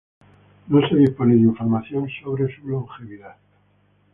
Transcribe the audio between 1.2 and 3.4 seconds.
de información sobre su longevidad.